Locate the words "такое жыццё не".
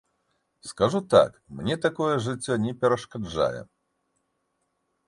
1.85-2.73